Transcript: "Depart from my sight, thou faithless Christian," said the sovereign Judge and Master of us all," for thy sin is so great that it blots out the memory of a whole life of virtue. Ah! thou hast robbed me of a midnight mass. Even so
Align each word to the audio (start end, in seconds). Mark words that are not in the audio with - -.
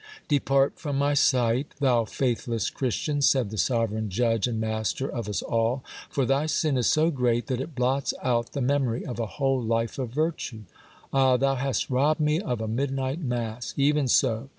"Depart 0.27 0.79
from 0.79 0.97
my 0.97 1.13
sight, 1.13 1.75
thou 1.79 2.05
faithless 2.05 2.71
Christian," 2.71 3.21
said 3.21 3.51
the 3.51 3.57
sovereign 3.59 4.09
Judge 4.09 4.47
and 4.47 4.59
Master 4.59 5.07
of 5.07 5.29
us 5.29 5.43
all," 5.43 5.83
for 6.09 6.25
thy 6.25 6.47
sin 6.47 6.75
is 6.75 6.87
so 6.87 7.11
great 7.11 7.45
that 7.45 7.61
it 7.61 7.75
blots 7.75 8.11
out 8.23 8.53
the 8.53 8.61
memory 8.61 9.05
of 9.05 9.19
a 9.19 9.27
whole 9.37 9.61
life 9.61 9.99
of 9.99 10.09
virtue. 10.09 10.61
Ah! 11.13 11.37
thou 11.37 11.53
hast 11.53 11.91
robbed 11.91 12.19
me 12.19 12.39
of 12.39 12.61
a 12.61 12.67
midnight 12.67 13.19
mass. 13.21 13.75
Even 13.77 14.07
so 14.07 14.49